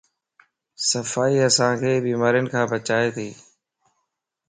صفائي 0.89 1.35
اسانک 1.47 1.81
بيمارين 2.05 2.45
کان 2.51 2.63
بچائيتي 2.71 3.29